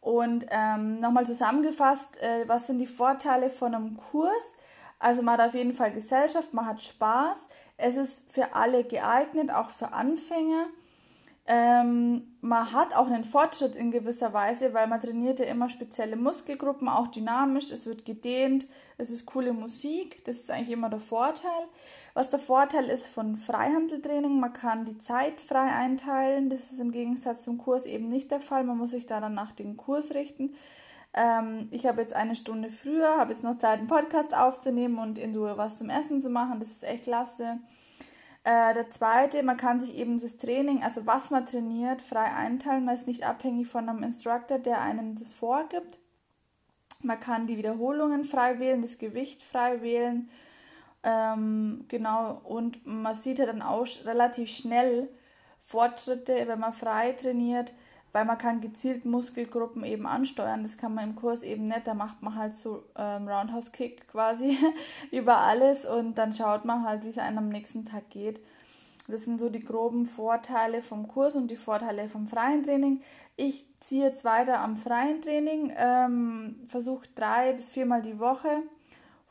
Und 0.00 0.46
ähm, 0.50 1.00
nochmal 1.00 1.26
zusammengefasst, 1.26 2.22
äh, 2.22 2.48
was 2.48 2.68
sind 2.68 2.78
die 2.78 2.86
Vorteile 2.86 3.50
von 3.50 3.74
einem 3.74 3.96
Kurs? 3.96 4.54
Also 4.98 5.22
man 5.22 5.38
hat 5.38 5.48
auf 5.48 5.54
jeden 5.54 5.74
Fall 5.74 5.90
Gesellschaft, 5.90 6.54
man 6.54 6.66
hat 6.66 6.82
Spaß. 6.82 7.48
Es 7.76 7.96
ist 7.96 8.32
für 8.32 8.54
alle 8.54 8.84
geeignet, 8.84 9.50
auch 9.50 9.70
für 9.70 9.92
Anfänger. 9.92 10.66
Ähm, 11.46 12.36
man 12.40 12.72
hat 12.72 12.96
auch 12.96 13.06
einen 13.06 13.24
Fortschritt 13.24 13.76
in 13.76 13.90
gewisser 13.90 14.32
Weise, 14.32 14.72
weil 14.72 14.86
man 14.86 15.00
trainiert 15.00 15.40
ja 15.40 15.44
immer 15.44 15.68
spezielle 15.68 16.16
Muskelgruppen, 16.16 16.88
auch 16.88 17.08
dynamisch, 17.08 17.70
es 17.70 17.86
wird 17.86 18.06
gedehnt, 18.06 18.66
es 18.96 19.10
ist 19.10 19.26
coole 19.26 19.52
Musik, 19.52 20.24
das 20.24 20.36
ist 20.36 20.50
eigentlich 20.50 20.70
immer 20.70 20.88
der 20.88 21.00
Vorteil. 21.00 21.66
Was 22.14 22.30
der 22.30 22.38
Vorteil 22.38 22.86
ist 22.86 23.08
von 23.08 23.36
Freihandeltraining, 23.36 24.40
man 24.40 24.54
kann 24.54 24.86
die 24.86 24.98
Zeit 24.98 25.38
frei 25.38 25.70
einteilen, 25.70 26.48
das 26.48 26.72
ist 26.72 26.80
im 26.80 26.92
Gegensatz 26.92 27.44
zum 27.44 27.58
Kurs 27.58 27.84
eben 27.84 28.08
nicht 28.08 28.30
der 28.30 28.40
Fall, 28.40 28.64
man 28.64 28.78
muss 28.78 28.92
sich 28.92 29.04
da 29.04 29.20
dann 29.20 29.34
nach 29.34 29.52
dem 29.52 29.76
Kurs 29.76 30.14
richten. 30.14 30.54
Ähm, 31.12 31.68
ich 31.72 31.86
habe 31.86 32.00
jetzt 32.00 32.14
eine 32.16 32.36
Stunde 32.36 32.70
früher, 32.70 33.18
habe 33.18 33.32
jetzt 33.32 33.42
noch 33.42 33.56
Zeit, 33.56 33.80
einen 33.80 33.86
Podcast 33.86 34.34
aufzunehmen 34.34 34.98
und 34.98 35.18
in 35.18 35.36
Ruhe 35.36 35.58
was 35.58 35.76
zum 35.76 35.90
Essen 35.90 36.22
zu 36.22 36.30
machen, 36.30 36.58
das 36.58 36.70
ist 36.70 36.84
echt 36.84 37.04
klasse. 37.04 37.58
Äh, 38.44 38.74
der 38.74 38.90
zweite, 38.90 39.42
man 39.42 39.56
kann 39.56 39.80
sich 39.80 39.96
eben 39.96 40.20
das 40.20 40.36
Training, 40.36 40.82
also 40.82 41.06
was 41.06 41.30
man 41.30 41.46
trainiert, 41.46 42.02
frei 42.02 42.30
einteilen. 42.32 42.84
Man 42.84 42.94
ist 42.94 43.06
nicht 43.06 43.26
abhängig 43.26 43.68
von 43.68 43.88
einem 43.88 44.02
Instructor, 44.02 44.58
der 44.58 44.82
einem 44.82 45.16
das 45.16 45.32
vorgibt. 45.32 45.98
Man 47.02 47.20
kann 47.20 47.46
die 47.46 47.56
Wiederholungen 47.56 48.24
frei 48.24 48.58
wählen, 48.58 48.82
das 48.82 48.98
Gewicht 48.98 49.42
frei 49.42 49.80
wählen. 49.82 50.30
Ähm, 51.02 51.86
genau, 51.88 52.40
und 52.44 52.86
man 52.86 53.14
sieht 53.14 53.38
ja 53.38 53.46
dann 53.46 53.62
auch 53.62 53.86
relativ 54.04 54.50
schnell 54.50 55.08
Fortschritte, 55.62 56.46
wenn 56.46 56.60
man 56.60 56.72
frei 56.72 57.12
trainiert 57.12 57.72
weil 58.14 58.24
man 58.24 58.38
kann 58.38 58.60
gezielt 58.60 59.04
Muskelgruppen 59.04 59.82
eben 59.82 60.06
ansteuern. 60.06 60.62
Das 60.62 60.78
kann 60.78 60.94
man 60.94 61.10
im 61.10 61.16
Kurs 61.16 61.42
eben 61.42 61.64
nicht. 61.64 61.84
Da 61.84 61.94
macht 61.94 62.22
man 62.22 62.36
halt 62.36 62.56
so 62.56 62.84
ähm, 62.96 63.26
Roundhouse 63.26 63.72
Kick 63.72 64.06
quasi 64.06 64.56
über 65.10 65.38
alles 65.38 65.84
und 65.84 66.16
dann 66.16 66.32
schaut 66.32 66.64
man 66.64 66.84
halt, 66.84 67.02
wie 67.02 67.08
es 67.08 67.18
einem 67.18 67.38
am 67.38 67.48
nächsten 67.48 67.84
Tag 67.84 68.10
geht. 68.10 68.40
Das 69.08 69.24
sind 69.24 69.40
so 69.40 69.50
die 69.50 69.64
groben 69.64 70.06
Vorteile 70.06 70.80
vom 70.80 71.08
Kurs 71.08 71.34
und 71.34 71.50
die 71.50 71.56
Vorteile 71.56 72.08
vom 72.08 72.28
freien 72.28 72.62
Training. 72.62 73.02
Ich 73.34 73.66
ziehe 73.80 74.04
jetzt 74.04 74.24
weiter 74.24 74.60
am 74.60 74.76
freien 74.76 75.20
Training, 75.20 75.72
ähm, 75.76 76.60
versuche 76.68 77.08
drei 77.16 77.52
bis 77.52 77.68
viermal 77.68 78.00
die 78.00 78.20
Woche, 78.20 78.62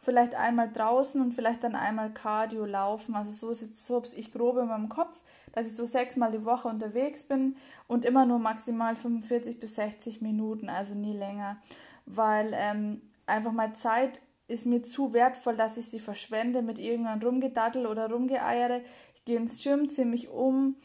vielleicht 0.01 0.35
einmal 0.35 0.69
draußen 0.69 1.21
und 1.21 1.33
vielleicht 1.33 1.63
dann 1.63 1.75
einmal 1.75 2.11
Cardio 2.11 2.65
laufen. 2.65 3.15
Also 3.15 3.31
so 3.31 3.49
ist 3.49 3.61
jetzt 3.61 3.87
so 3.87 4.03
ich 4.17 4.33
grob 4.33 4.57
in 4.57 4.67
meinem 4.67 4.89
Kopf 4.89 5.21
dass 5.53 5.67
ich 5.67 5.75
so 5.75 5.85
sechsmal 5.85 6.31
die 6.31 6.45
Woche 6.45 6.67
unterwegs 6.67 7.23
bin 7.23 7.55
und 7.87 8.03
immer 8.03 8.25
nur 8.25 8.39
maximal 8.39 8.95
45 8.95 9.59
bis 9.59 9.75
60 9.75 10.21
Minuten, 10.21 10.67
also 10.67 10.93
nie 10.95 11.13
länger, 11.13 11.57
weil 12.05 12.51
ähm, 12.53 13.01
einfach 13.25 13.53
mal 13.53 13.73
Zeit 13.73 14.21
ist 14.47 14.65
mir 14.65 14.81
zu 14.83 15.13
wertvoll, 15.13 15.55
dass 15.55 15.77
ich 15.77 15.87
sie 15.87 15.99
verschwende 15.99 16.61
mit 16.61 16.77
irgendwann 16.77 17.21
rumgedattel 17.21 17.87
oder 17.87 18.11
rumgeeiere. 18.11 18.81
Ich 19.15 19.23
gehe 19.23 19.37
ins 19.37 19.63
Gym, 19.63 19.89
ziehe 19.89 20.05
mich 20.05 20.29
um, 20.29 20.75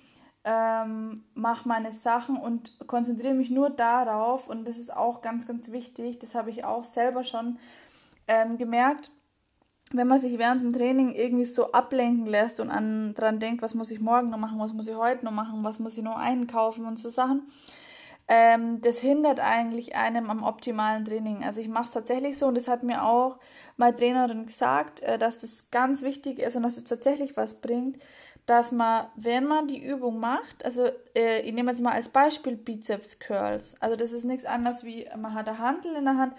ähm, 0.44 1.24
mache 1.34 1.66
meine 1.66 1.90
Sachen 1.90 2.36
und 2.36 2.78
konzentriere 2.86 3.34
mich 3.34 3.50
nur 3.50 3.70
darauf 3.70 4.48
und 4.48 4.68
das 4.68 4.78
ist 4.78 4.94
auch 4.94 5.22
ganz, 5.22 5.46
ganz 5.46 5.72
wichtig. 5.72 6.18
Das 6.20 6.34
habe 6.34 6.50
ich 6.50 6.64
auch 6.64 6.84
selber 6.84 7.24
schon 7.24 7.58
ähm, 8.28 8.58
gemerkt 8.58 9.10
wenn 9.92 10.06
man 10.06 10.20
sich 10.20 10.38
während 10.38 10.62
dem 10.62 10.72
Training 10.72 11.14
irgendwie 11.14 11.44
so 11.44 11.72
ablenken 11.72 12.26
lässt 12.26 12.60
und 12.60 12.70
an 12.70 13.14
dran 13.14 13.40
denkt, 13.40 13.62
was 13.62 13.74
muss 13.74 13.90
ich 13.90 14.00
morgen 14.00 14.30
noch 14.30 14.38
machen, 14.38 14.58
was 14.58 14.72
muss 14.72 14.88
ich 14.88 14.96
heute 14.96 15.24
noch 15.24 15.32
machen, 15.32 15.64
was 15.64 15.78
muss 15.78 15.96
ich 15.96 16.04
noch 16.04 16.16
einkaufen 16.16 16.84
und 16.84 16.98
so 16.98 17.08
Sachen, 17.08 17.42
ähm, 18.28 18.82
das 18.82 18.98
hindert 18.98 19.40
eigentlich 19.40 19.96
einem 19.96 20.28
am 20.28 20.42
optimalen 20.42 21.06
Training. 21.06 21.44
Also 21.44 21.60
ich 21.60 21.68
mache 21.68 21.84
es 21.84 21.90
tatsächlich 21.92 22.38
so 22.38 22.46
und 22.46 22.54
das 22.54 22.68
hat 22.68 22.82
mir 22.82 23.02
auch 23.02 23.38
meine 23.78 23.96
Trainerin 23.96 24.44
gesagt, 24.46 25.00
äh, 25.00 25.18
dass 25.18 25.38
das 25.38 25.70
ganz 25.70 26.02
wichtig 26.02 26.38
ist 26.38 26.54
und 26.54 26.62
dass 26.62 26.76
es 26.76 26.84
tatsächlich 26.84 27.36
was 27.38 27.54
bringt, 27.54 27.98
dass 28.44 28.72
man, 28.72 29.06
wenn 29.16 29.44
man 29.46 29.66
die 29.66 29.82
Übung 29.82 30.20
macht, 30.20 30.64
also 30.64 30.88
äh, 31.14 31.40
ich 31.40 31.52
nehme 31.52 31.70
jetzt 31.70 31.82
mal 31.82 31.92
als 31.92 32.08
Beispiel 32.08 32.56
Bizeps 32.56 33.18
Curls, 33.18 33.74
also 33.80 33.96
das 33.96 34.12
ist 34.12 34.24
nichts 34.24 34.44
anderes 34.44 34.84
wie, 34.84 35.06
man 35.16 35.34
hat 35.34 35.48
eine 35.48 35.58
Handel 35.58 35.94
in 35.94 36.04
der 36.04 36.16
Hand 36.16 36.34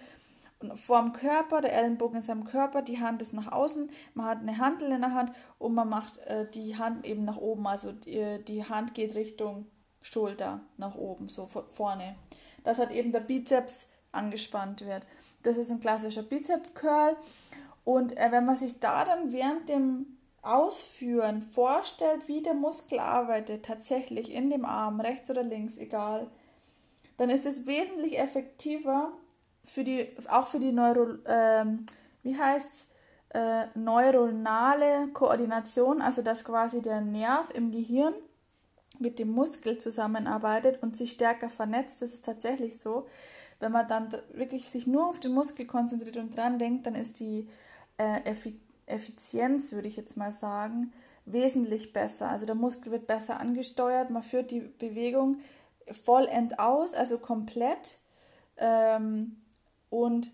vorm 0.76 1.14
Körper, 1.14 1.62
der 1.62 1.74
Ellenbogen 1.74 2.20
ist 2.20 2.30
am 2.30 2.44
Körper, 2.44 2.82
die 2.82 3.00
Hand 3.00 3.22
ist 3.22 3.34
nach 3.34 3.52
außen, 3.52 3.90
man 4.14 4.26
hat 4.26 4.40
eine 4.40 4.58
Handel 4.58 4.92
in 4.92 5.02
der 5.02 5.14
Hand 5.14 5.32
und 5.58 5.74
man 5.74 5.90
macht 5.90 6.18
äh, 6.20 6.50
die 6.50 6.78
Hand 6.78 7.06
eben 7.06 7.26
nach 7.26 7.38
oben. 7.38 7.66
Also 7.68 7.92
die, 7.92 8.44
die 8.46 8.66
Hand 8.66 8.94
geht 8.94 9.16
Richtung 9.16 9.68
Schulter 10.02 10.62
nach 10.78 10.96
oben, 10.96 11.30
so 11.30 11.48
vorne. 11.48 12.16
Dass 12.64 12.78
halt 12.78 12.92
eben 12.92 13.12
der 13.12 13.22
Bizeps 13.22 13.88
angespannt 14.12 14.86
wird. 14.86 15.04
Das 15.44 15.58
ist 15.58 15.72
ein 15.72 15.80
klassischer 15.80 16.24
Bizep-Curl. 16.24 17.16
Und 17.86 18.18
äh, 18.18 18.32
wenn 18.32 18.46
man 18.46 18.58
sich 18.58 18.80
da 18.80 19.06
dann 19.06 19.32
während 19.32 19.70
dem 19.70 20.18
Ausführen 20.42 21.42
vorstellt, 21.42 22.28
wie 22.28 22.42
der 22.42 22.54
Muskel 22.54 23.00
arbeitet, 23.00 23.66
tatsächlich 23.66 24.32
in 24.32 24.50
dem 24.50 24.66
Arm, 24.66 25.00
rechts 25.00 25.30
oder 25.30 25.44
links, 25.44 25.78
egal, 25.78 26.28
dann 27.18 27.30
ist 27.30 27.46
es 27.46 27.66
wesentlich 27.66 28.18
effektiver 28.18 29.12
für 29.64 29.84
die, 29.84 30.08
auch 30.30 30.48
für 30.48 30.60
die 30.60 30.72
Neuro, 30.72 31.16
ähm, 31.26 31.86
wie 32.24 32.38
heißt 32.38 32.88
äh, 33.30 33.68
neuronale 33.76 35.10
Koordination, 35.14 36.02
also 36.02 36.22
dass 36.22 36.44
quasi 36.44 36.82
der 36.82 37.02
Nerv 37.02 37.52
im 37.52 37.72
Gehirn 37.72 38.14
mit 39.00 39.20
dem 39.20 39.32
Muskel 39.32 39.78
zusammenarbeitet 39.78 40.82
und 40.84 40.98
sich 40.98 41.12
stärker 41.12 41.50
vernetzt. 41.50 42.02
Das 42.02 42.14
ist 42.14 42.26
tatsächlich 42.26 42.80
so. 42.80 43.08
Wenn 43.60 43.72
man 43.72 43.88
dann 43.88 44.10
wirklich 44.34 44.70
sich 44.70 44.88
nur 44.88 45.08
auf 45.08 45.20
den 45.20 45.34
Muskel 45.34 45.66
konzentriert 45.66 46.18
und 46.18 46.36
dran 46.36 46.60
denkt, 46.60 46.86
dann 46.86 46.96
ist 46.96 47.20
die 47.20 47.48
äh, 47.98 48.22
Effizienz, 48.86 49.74
würde 49.74 49.88
ich 49.88 49.98
jetzt 49.98 50.18
mal 50.18 50.32
sagen, 50.32 50.94
wesentlich 51.26 51.94
besser. 51.94 52.30
Also 52.30 52.46
der 52.46 52.56
Muskel 52.56 52.92
wird 52.92 53.08
besser 53.08 53.40
angesteuert, 53.40 54.10
man 54.10 54.24
führt 54.24 54.52
die 54.52 54.62
Bewegung 54.62 55.40
vollend 56.04 56.60
aus, 56.60 56.94
also 56.94 57.18
komplett. 57.18 58.00
Ähm, 58.58 59.38
und 59.90 60.32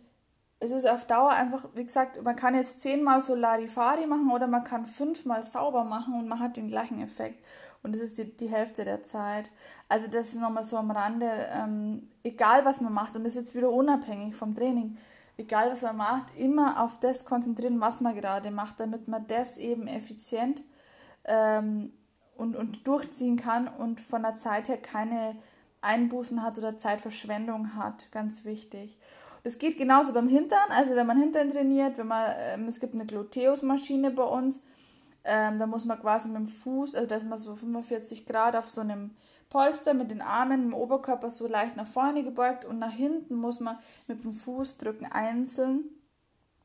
es 0.59 0.71
ist 0.71 0.89
auf 0.89 1.05
Dauer 1.05 1.31
einfach, 1.31 1.65
wie 1.75 1.83
gesagt, 1.83 2.23
man 2.23 2.35
kann 2.35 2.55
jetzt 2.55 2.81
zehnmal 2.81 3.21
so 3.21 3.35
Larifari 3.35 4.07
machen 4.07 4.31
oder 4.31 4.47
man 4.47 4.63
kann 4.63 4.85
fünfmal 4.85 5.43
sauber 5.43 5.83
machen 5.83 6.13
und 6.13 6.27
man 6.27 6.39
hat 6.39 6.57
den 6.57 6.69
gleichen 6.69 7.01
Effekt. 7.01 7.45
Und 7.83 7.93
das 7.93 8.01
ist 8.01 8.17
die, 8.17 8.35
die 8.35 8.47
Hälfte 8.47 8.83
der 8.83 9.03
Zeit. 9.03 9.51
Also 9.89 10.07
das 10.07 10.29
ist 10.29 10.39
nochmal 10.41 10.63
so 10.63 10.77
am 10.77 10.89
Rande, 10.91 11.29
ähm, 11.51 12.09
egal 12.23 12.65
was 12.65 12.81
man 12.81 12.93
macht, 12.93 13.15
und 13.15 13.23
das 13.23 13.35
ist 13.35 13.41
jetzt 13.41 13.55
wieder 13.55 13.69
unabhängig 13.69 14.35
vom 14.35 14.55
Training, 14.55 14.97
egal 15.37 15.69
was 15.69 15.83
man 15.83 15.97
macht, 15.97 16.35
immer 16.37 16.81
auf 16.83 16.99
das 16.99 17.25
konzentrieren, 17.25 17.81
was 17.81 18.01
man 18.01 18.15
gerade 18.15 18.49
macht, 18.49 18.79
damit 18.79 19.07
man 19.07 19.27
das 19.27 19.57
eben 19.57 19.87
effizient 19.87 20.63
ähm, 21.25 21.93
und, 22.37 22.55
und 22.55 22.87
durchziehen 22.87 23.37
kann 23.37 23.67
und 23.67 24.01
von 24.01 24.23
der 24.23 24.37
Zeit 24.37 24.67
her 24.67 24.77
keine 24.77 25.35
Einbußen 25.81 26.41
hat 26.41 26.57
oder 26.57 26.79
Zeitverschwendung 26.79 27.75
hat. 27.75 28.11
Ganz 28.11 28.45
wichtig. 28.45 28.97
Das 29.45 29.59
geht 29.59 29.77
genauso 29.77 30.11
beim 30.11 30.27
Hintern, 30.27 30.71
also 30.71 30.95
wenn 30.95 31.05
man 31.05 31.19
Hintern 31.19 31.51
trainiert, 31.51 31.99
wenn 31.99 32.07
man, 32.07 32.33
ähm, 32.35 32.67
es 32.67 32.79
gibt 32.79 32.95
eine 32.95 33.05
Gluteusmaschine 33.05 34.09
bei 34.09 34.23
uns, 34.23 34.59
ähm, 35.23 35.59
da 35.59 35.67
muss 35.67 35.85
man 35.85 36.01
quasi 36.01 36.29
mit 36.29 36.37
dem 36.37 36.47
Fuß, 36.47 36.95
also 36.95 37.07
da 37.07 37.15
ist 37.15 37.29
man 37.29 37.37
so 37.37 37.55
45 37.55 38.25
Grad 38.25 38.55
auf 38.55 38.67
so 38.67 38.81
einem 38.81 39.11
Polster 39.51 39.93
mit 39.93 40.09
den 40.09 40.23
Armen 40.23 40.63
im 40.63 40.73
Oberkörper 40.73 41.29
so 41.29 41.47
leicht 41.47 41.75
nach 41.75 41.85
vorne 41.85 42.23
gebeugt 42.23 42.65
und 42.65 42.79
nach 42.79 42.91
hinten 42.91 43.35
muss 43.35 43.59
man 43.59 43.77
mit 44.07 44.23
dem 44.23 44.33
Fuß 44.33 44.77
drücken 44.77 45.05
einzeln. 45.05 45.83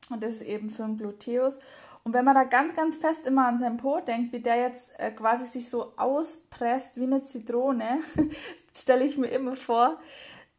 Und 0.08 0.22
das 0.22 0.36
ist 0.36 0.42
eben 0.42 0.70
für 0.70 0.84
den 0.84 0.96
Gluteus. 0.96 1.58
Und 2.02 2.14
wenn 2.14 2.24
man 2.24 2.34
da 2.34 2.44
ganz, 2.44 2.74
ganz 2.74 2.96
fest 2.96 3.26
immer 3.26 3.46
an 3.46 3.58
seinen 3.58 3.76
Po 3.76 4.00
denkt, 4.00 4.32
wie 4.32 4.40
der 4.40 4.56
jetzt 4.56 4.98
äh, 4.98 5.10
quasi 5.10 5.44
sich 5.44 5.68
so 5.68 5.92
auspresst 5.98 6.98
wie 6.98 7.04
eine 7.04 7.22
Zitrone, 7.24 7.98
stelle 8.74 9.04
ich 9.04 9.18
mir 9.18 9.28
immer 9.28 9.54
vor, 9.54 9.98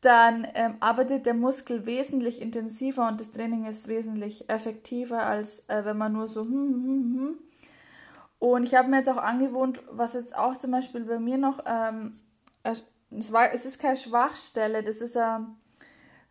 dann 0.01 0.48
ähm, 0.55 0.75
arbeitet 0.79 1.25
der 1.25 1.36
Muskel 1.36 1.86
wesentlich 1.86 2.41
intensiver 2.41 3.08
und 3.08 3.22
das 3.22 3.31
Training 3.31 3.65
ist 3.65 3.88
wesentlich 3.88 4.50
effektiver, 4.50 5.24
als 5.24 5.60
äh, 5.67 5.86
wenn 5.86 5.98
man 5.98 6.13
nur 6.13 6.27
so 6.27 6.43
hm, 6.43 6.51
hm, 6.51 6.84
hm, 6.84 7.20
hm. 7.20 7.38
Und 8.39 8.63
ich 8.63 8.74
habe 8.74 8.89
mir 8.89 8.98
jetzt 8.98 9.10
auch 9.10 9.17
angewohnt, 9.17 9.84
was 9.91 10.13
jetzt 10.13 10.36
auch 10.36 10.58
zum 10.58 10.72
Beispiel 10.72 11.01
bei 11.01 11.20
mir 11.20 11.38
noch, 11.38 11.60
ähm, 11.67 12.15
es, 12.63 13.31
war, 13.31 13.53
es 13.53 13.65
ist 13.65 13.79
keine 13.79 13.96
Schwachstelle, 13.96 14.81
das 14.81 14.98
ist 14.98 15.15
eine 15.15 15.55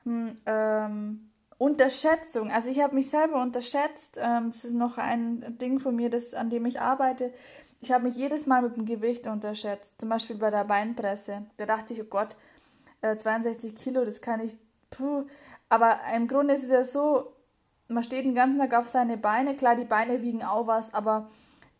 ähm, 0.04 0.36
ähm, 0.44 1.30
Unterschätzung. 1.58 2.50
Also 2.50 2.68
ich 2.68 2.80
habe 2.80 2.96
mich 2.96 3.10
selber 3.10 3.40
unterschätzt. 3.40 4.18
Ähm, 4.20 4.46
das 4.46 4.64
ist 4.64 4.74
noch 4.74 4.98
ein 4.98 5.58
Ding 5.58 5.78
von 5.78 5.94
mir, 5.94 6.10
das, 6.10 6.34
an 6.34 6.50
dem 6.50 6.66
ich 6.66 6.80
arbeite. 6.80 7.32
Ich 7.80 7.92
habe 7.92 8.04
mich 8.04 8.16
jedes 8.16 8.46
Mal 8.46 8.62
mit 8.62 8.76
dem 8.76 8.86
Gewicht 8.86 9.28
unterschätzt. 9.28 9.92
Zum 9.98 10.08
Beispiel 10.08 10.36
bei 10.36 10.50
der 10.50 10.64
Beinpresse. 10.64 11.46
Da 11.58 11.66
dachte 11.66 11.92
ich, 11.92 12.00
oh 12.00 12.06
Gott, 12.06 12.34
62 13.02 13.70
äh, 13.70 13.74
Kilo, 13.74 14.04
das 14.04 14.20
kann 14.20 14.40
ich, 14.40 14.56
puh. 14.90 15.24
Aber 15.68 16.00
im 16.14 16.28
Grunde 16.28 16.54
ist 16.54 16.64
es 16.64 16.70
ja 16.70 16.84
so, 16.84 17.32
man 17.88 18.04
steht 18.04 18.24
den 18.24 18.34
ganzen 18.34 18.58
Tag 18.58 18.74
auf 18.74 18.86
seine 18.86 19.16
Beine. 19.16 19.56
Klar, 19.56 19.76
die 19.76 19.84
Beine 19.84 20.22
wiegen 20.22 20.42
auch 20.42 20.66
was, 20.66 20.92
aber 20.94 21.28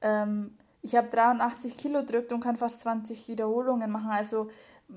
ähm, 0.00 0.56
ich 0.82 0.96
habe 0.96 1.08
83 1.08 1.76
Kilo 1.76 2.02
drückt 2.02 2.32
und 2.32 2.40
kann 2.40 2.56
fast 2.56 2.80
20 2.80 3.28
Wiederholungen 3.28 3.90
machen. 3.90 4.10
Also 4.10 4.50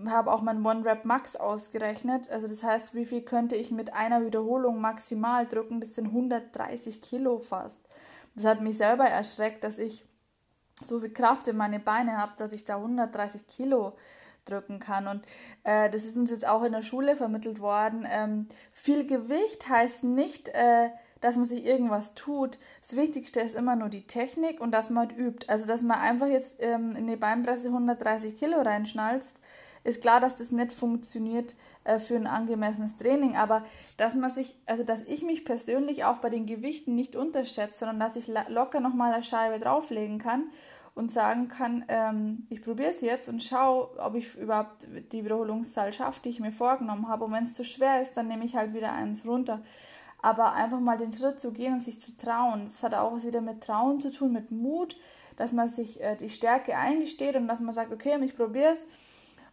habe 0.07 0.31
auch 0.31 0.41
mein 0.41 0.65
One 0.65 0.85
Rep 0.85 1.05
Max 1.05 1.35
ausgerechnet. 1.35 2.29
Also 2.31 2.47
das 2.47 2.63
heißt, 2.63 2.95
wie 2.95 3.05
viel 3.05 3.21
könnte 3.21 3.55
ich 3.55 3.71
mit 3.71 3.93
einer 3.93 4.25
Wiederholung 4.25 4.81
maximal 4.81 5.45
drücken? 5.45 5.79
Das 5.79 5.95
sind 5.95 6.07
130 6.07 7.01
Kilo 7.01 7.39
fast. 7.39 7.79
Das 8.35 8.45
hat 8.45 8.61
mich 8.61 8.77
selber 8.77 9.05
erschreckt, 9.05 9.63
dass 9.63 9.77
ich 9.77 10.05
so 10.83 10.99
viel 10.99 11.13
Kraft 11.13 11.47
in 11.47 11.57
meine 11.57 11.79
Beine 11.79 12.17
habe, 12.17 12.33
dass 12.37 12.53
ich 12.53 12.65
da 12.65 12.77
130 12.77 13.47
Kilo 13.47 13.93
drücken 14.45 14.79
kann. 14.79 15.07
Und 15.07 15.25
äh, 15.63 15.89
das 15.89 16.05
ist 16.05 16.15
uns 16.17 16.31
jetzt 16.31 16.47
auch 16.47 16.63
in 16.63 16.71
der 16.71 16.81
Schule 16.81 17.15
vermittelt 17.15 17.59
worden. 17.59 18.07
Ähm, 18.09 18.47
viel 18.71 19.05
Gewicht 19.05 19.69
heißt 19.69 20.03
nicht, 20.03 20.49
äh, 20.49 20.89
dass 21.21 21.37
man 21.37 21.45
sich 21.45 21.65
irgendwas 21.65 22.15
tut. 22.15 22.57
Das 22.81 22.95
Wichtigste 22.95 23.39
ist 23.39 23.55
immer 23.55 23.75
nur 23.75 23.89
die 23.89 24.05
Technik 24.05 24.59
und 24.59 24.71
dass 24.71 24.89
man 24.89 25.09
übt. 25.09 25.47
Also, 25.47 25.65
dass 25.65 25.81
man 25.81 25.99
einfach 25.99 26.27
jetzt 26.27 26.57
ähm, 26.59 26.95
in 26.95 27.07
die 27.07 27.15
Beinpresse 27.15 27.69
130 27.69 28.35
Kilo 28.35 28.61
reinschnalzt, 28.61 29.41
ist 29.85 30.01
klar, 30.01 30.19
dass 30.19 30.35
das 30.35 30.51
nicht 30.51 30.73
funktioniert 30.73 31.55
äh, 31.83 31.99
für 31.99 32.15
ein 32.15 32.27
angemessenes 32.27 32.97
Training, 32.97 33.35
aber 33.35 33.63
dass 33.97 34.15
man 34.15 34.29
sich, 34.29 34.55
also 34.65 34.83
dass 34.83 35.03
ich 35.03 35.23
mich 35.23 35.45
persönlich 35.45 36.05
auch 36.05 36.17
bei 36.17 36.29
den 36.29 36.45
Gewichten 36.45 36.95
nicht 36.95 37.15
unterschätze, 37.15 37.79
sondern 37.79 37.99
dass 37.99 38.15
ich 38.15 38.31
locker 38.49 38.79
nochmal 38.79 39.13
eine 39.13 39.23
Scheibe 39.23 39.59
drauflegen 39.59 40.19
kann 40.19 40.45
und 40.95 41.11
sagen 41.11 41.47
kann, 41.47 41.85
ähm, 41.87 42.45
ich 42.49 42.61
probiere 42.61 42.89
es 42.89 43.01
jetzt 43.01 43.27
und 43.27 43.43
schaue, 43.43 43.89
ob 43.99 44.15
ich 44.15 44.35
überhaupt 44.35 44.87
die 45.11 45.25
Wiederholungszahl 45.25 45.91
schaffe, 45.91 46.21
die 46.23 46.29
ich 46.29 46.39
mir 46.39 46.51
vorgenommen 46.51 47.07
habe. 47.07 47.25
Und 47.25 47.31
wenn 47.31 47.43
es 47.43 47.53
zu 47.53 47.63
schwer 47.63 48.01
ist, 48.01 48.13
dann 48.13 48.27
nehme 48.27 48.45
ich 48.45 48.55
halt 48.55 48.73
wieder 48.73 48.91
eins 48.91 49.25
runter. 49.25 49.63
Aber 50.21 50.53
einfach 50.53 50.79
mal 50.79 50.97
den 50.97 51.11
Schritt 51.11 51.39
zu 51.39 51.51
gehen 51.51 51.73
und 51.73 51.81
sich 51.81 51.99
zu 51.99 52.15
trauen, 52.15 52.61
das 52.61 52.83
hat 52.83 52.93
auch 52.93 53.13
was 53.13 53.25
wieder 53.25 53.41
mit 53.41 53.61
Trauen 53.61 53.99
zu 53.99 54.11
tun, 54.11 54.31
mit 54.31 54.51
Mut, 54.51 54.95
dass 55.35 55.51
man 55.51 55.67
sich 55.67 56.01
äh, 56.01 56.15
die 56.15 56.29
Stärke 56.29 56.77
eingesteht 56.77 57.35
und 57.35 57.47
dass 57.47 57.59
man 57.59 57.73
sagt, 57.73 57.91
okay, 57.91 58.17
ich 58.23 58.37
probiere 58.37 58.71
es. 58.71 58.85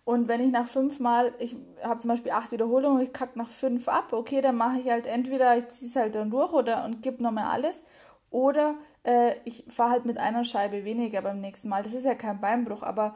Und 0.05 0.29
wenn 0.29 0.41
ich 0.41 0.51
nach 0.51 0.67
fünf 0.67 1.01
Mal, 1.01 1.33
ich 1.39 1.57
habe 1.83 2.01
zum 2.01 2.11
Beispiel 2.11 2.33
acht 2.33 2.53
Wiederholungen, 2.53 3.03
ich 3.03 3.13
kacke 3.13 3.39
nach 3.39 3.49
fünf 3.49 3.89
ab, 3.89 4.13
okay, 4.13 4.41
dann 4.41 4.57
mache 4.57 4.81
ich 4.81 4.89
halt 4.89 5.07
entweder, 5.07 5.57
ich 5.57 5.69
ziehe 5.69 5.89
es 5.89 5.97
halt 5.97 6.15
dann 6.15 6.31
durch 6.31 6.53
oder 6.53 6.85
und 6.85 7.03
gebe 7.03 7.23
nochmal 7.23 7.45
alles. 7.45 7.83
Oder 8.31 8.77
äh, 9.05 9.35
ich 9.45 9.65
fahre 9.69 9.91
halt 9.91 10.07
mit 10.07 10.19
einer 10.19 10.45
Scheibe 10.45 10.85
weniger 10.85 11.23
beim 11.23 11.41
nächsten 11.41 11.69
Mal. 11.69 11.83
Das 11.83 11.95
ist 11.95 12.05
ja 12.05 12.15
kein 12.15 12.41
Beinbruch, 12.41 12.83
aber 12.83 13.15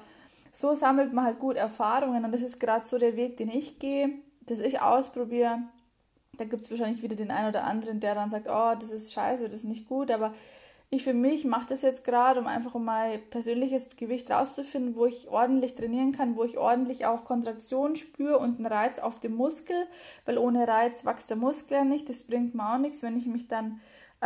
so 0.53 0.75
sammelt 0.75 1.12
man 1.12 1.25
halt 1.25 1.38
gut 1.38 1.57
Erfahrungen 1.57 2.25
und 2.25 2.33
das 2.33 2.43
ist 2.43 2.61
gerade 2.61 2.87
so 2.87 2.99
der 2.99 3.17
Weg, 3.17 3.37
den 3.37 3.49
ich 3.49 3.79
gehe, 3.79 4.11
dass 4.47 4.61
ich 4.61 4.81
ausprobiere 4.81 5.59
da 6.37 6.45
gibt 6.45 6.64
es 6.64 6.71
wahrscheinlich 6.71 7.03
wieder 7.03 7.17
den 7.17 7.31
einen 7.31 7.49
oder 7.49 7.64
anderen, 7.64 8.00
der 8.00 8.14
dann 8.14 8.31
sagt, 8.31 8.49
oh, 8.49 8.75
das 8.79 8.91
ist 8.91 9.12
scheiße, 9.12 9.45
das 9.45 9.57
ist 9.57 9.64
nicht 9.64 9.88
gut, 9.88 10.11
aber 10.11 10.35
ich 10.91 11.03
für 11.03 11.14
mich 11.14 11.45
mache 11.45 11.69
das 11.69 11.83
jetzt 11.83 12.05
gerade, 12.05 12.38
um 12.41 12.47
einfach 12.47 12.75
mein 12.75 13.21
persönliches 13.31 13.97
Gewicht 13.97 14.31
rauszufinden, 14.31 14.95
wo 14.95 15.07
ich 15.07 15.29
ordentlich 15.29 15.75
trainieren 15.75 16.12
kann, 16.12 16.37
wo 16.37 16.45
ich 16.45 16.57
ordentlich 16.57 17.07
auch 17.07 17.25
Kontraktion 17.25 17.97
spüre 17.97 18.38
und 18.38 18.59
einen 18.59 18.67
Reiz 18.67 18.99
auf 18.99 19.19
dem 19.19 19.35
Muskel, 19.35 19.87
weil 20.25 20.38
ohne 20.38 20.69
Reiz 20.69 21.05
wächst 21.05 21.31
der 21.31 21.37
Muskel 21.37 21.79
ja 21.79 21.85
nicht, 21.85 22.09
das 22.09 22.25
bringt 22.25 22.55
mir 22.55 22.75
auch 22.75 22.79
nichts, 22.79 23.03
wenn 23.03 23.17
ich 23.17 23.26
mich 23.26 23.49
dann 23.49 23.81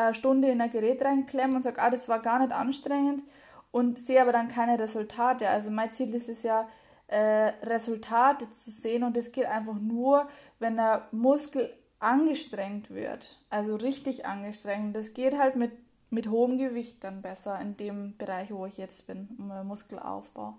eine 0.05 0.15
Stunde 0.15 0.49
in 0.49 0.61
ein 0.61 0.71
Gerät 0.71 1.03
reinklemme 1.05 1.57
und 1.57 1.63
sage, 1.63 1.81
ah, 1.81 1.91
das 1.91 2.09
war 2.09 2.21
gar 2.21 2.39
nicht 2.39 2.53
anstrengend 2.53 3.23
und 3.71 3.99
sehe 3.99 4.21
aber 4.21 4.33
dann 4.33 4.49
keine 4.49 4.79
Resultate. 4.79 5.49
Also 5.49 5.71
mein 5.71 5.93
Ziel 5.93 6.15
ist 6.15 6.29
es 6.29 6.43
ja, 6.43 6.69
äh, 7.09 7.53
Resultate 7.65 8.51
zu 8.51 8.71
sehen 8.71 9.03
und 9.03 9.17
das 9.17 9.33
geht 9.33 9.47
einfach 9.47 9.75
nur, 9.75 10.29
wenn 10.59 10.77
der 10.77 11.09
Muskel 11.11 11.73
angestrengt 12.01 12.91
wird, 12.91 13.41
also 13.51 13.77
richtig 13.77 14.27
angestrengt, 14.27 14.95
das 14.95 15.15
geht 15.15 15.37
halt 15.37 15.57
mit, 15.57 15.73
mit 16.11 16.29
hohem 16.29 16.59
Gewicht 16.59 17.03
dann 17.03 17.23
besser 17.23 17.59
in 17.61 17.77
dem 17.77 18.17
Bereich, 18.19 18.53
wo 18.53 18.67
ich 18.67 18.77
jetzt 18.77 19.07
bin, 19.07 19.29
Muskelaufbau. 19.65 20.59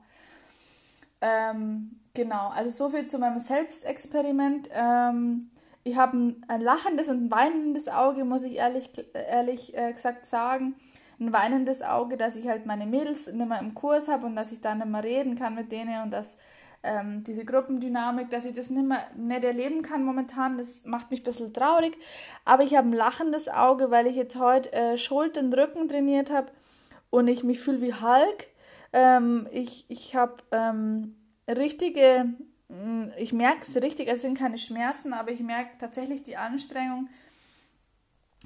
Ähm, 1.21 1.99
genau, 2.13 2.49
also 2.49 2.69
so 2.69 2.89
viel 2.89 3.05
zu 3.05 3.19
meinem 3.19 3.39
Selbstexperiment. 3.39 4.69
Ähm, 4.73 5.51
ich 5.83 5.97
habe 5.97 6.17
ein, 6.17 6.45
ein, 6.47 6.61
lachendes 6.61 7.07
und 7.07 7.25
ein 7.25 7.31
weinendes 7.31 7.87
Auge, 7.87 8.25
muss 8.25 8.43
ich 8.43 8.57
ehrlich, 8.57 8.89
ehrlich 9.13 9.75
äh, 9.77 9.91
gesagt 9.93 10.25
sagen. 10.25 10.75
Ein 11.19 11.33
weinendes 11.33 11.81
Auge, 11.81 12.15
dass 12.15 12.35
ich 12.35 12.47
halt 12.47 12.65
meine 12.65 12.85
Mädels 12.85 13.27
nicht 13.27 13.47
mehr 13.47 13.59
im 13.59 13.73
Kurs 13.73 14.07
habe 14.07 14.25
und 14.25 14.35
dass 14.35 14.51
ich 14.51 14.61
dann 14.61 14.77
nicht 14.77 14.89
mehr 14.89 15.03
reden 15.03 15.35
kann 15.35 15.55
mit 15.55 15.71
denen 15.71 16.03
und 16.03 16.11
dass 16.11 16.37
ähm, 16.83 17.23
diese 17.23 17.43
Gruppendynamik, 17.43 18.29
dass 18.29 18.45
ich 18.45 18.53
das 18.53 18.69
nicht 18.69 18.87
mehr 18.87 19.07
nicht 19.15 19.43
erleben 19.43 19.81
kann 19.81 20.03
momentan. 20.03 20.57
Das 20.57 20.85
macht 20.85 21.11
mich 21.11 21.21
ein 21.21 21.23
bisschen 21.23 21.53
traurig. 21.53 21.97
Aber 22.45 22.63
ich 22.63 22.75
habe 22.75 22.87
ein 22.87 22.93
lachendes 22.93 23.49
Auge, 23.49 23.91
weil 23.91 24.07
ich 24.07 24.15
jetzt 24.15 24.37
heute 24.37 24.71
äh, 24.71 24.97
Schultern, 24.97 25.51
Rücken 25.53 25.87
trainiert 25.87 26.31
habe 26.31 26.51
und 27.09 27.27
ich 27.27 27.43
mich 27.43 27.59
fühle 27.59 27.81
wie 27.81 27.93
Hulk. 27.93 28.47
Ähm, 28.93 29.47
ich 29.51 29.85
ich 29.89 30.15
habe 30.15 30.37
ähm, 30.51 31.15
richtige, 31.47 32.33
ich 33.17 33.33
merke 33.33 33.61
es 33.61 33.75
richtig, 33.81 34.07
es 34.07 34.21
sind 34.21 34.37
keine 34.37 34.57
Schmerzen, 34.57 35.13
aber 35.13 35.31
ich 35.31 35.41
merke 35.41 35.71
tatsächlich 35.79 36.23
die 36.23 36.37
Anstrengung 36.37 37.09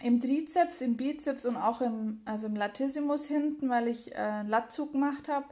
im 0.01 0.19
Trizeps, 0.19 0.81
im 0.81 0.97
Bizeps 0.97 1.45
und 1.45 1.57
auch 1.57 1.81
im, 1.81 2.21
also 2.25 2.47
im 2.47 2.55
Latissimus 2.55 3.25
hinten, 3.25 3.69
weil 3.69 3.87
ich 3.87 4.13
äh, 4.13 4.17
einen 4.17 4.49
Latzug 4.49 4.93
gemacht 4.93 5.29
habe. 5.29 5.45